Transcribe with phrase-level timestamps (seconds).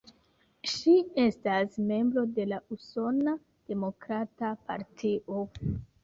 [0.75, 3.33] Ŝi estas membro de la Usona
[3.73, 5.37] Demokrata Partio.